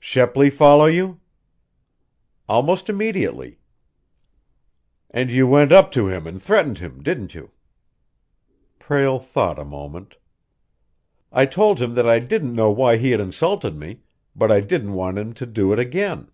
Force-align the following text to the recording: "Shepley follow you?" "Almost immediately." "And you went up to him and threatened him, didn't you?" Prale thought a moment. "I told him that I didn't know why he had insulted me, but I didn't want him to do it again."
"Shepley 0.00 0.48
follow 0.48 0.86
you?" 0.86 1.20
"Almost 2.48 2.88
immediately." 2.88 3.58
"And 5.10 5.30
you 5.30 5.46
went 5.46 5.70
up 5.70 5.92
to 5.92 6.06
him 6.06 6.26
and 6.26 6.42
threatened 6.42 6.78
him, 6.78 7.02
didn't 7.02 7.34
you?" 7.34 7.50
Prale 8.78 9.18
thought 9.20 9.58
a 9.58 9.66
moment. 9.66 10.16
"I 11.30 11.44
told 11.44 11.82
him 11.82 11.92
that 11.96 12.08
I 12.08 12.20
didn't 12.20 12.54
know 12.54 12.70
why 12.70 12.96
he 12.96 13.10
had 13.10 13.20
insulted 13.20 13.76
me, 13.76 14.00
but 14.34 14.50
I 14.50 14.60
didn't 14.60 14.94
want 14.94 15.18
him 15.18 15.34
to 15.34 15.44
do 15.44 15.74
it 15.74 15.78
again." 15.78 16.30